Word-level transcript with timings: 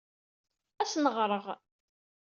Ad 0.81 0.87
asen-ɣreɣ. 0.87 1.45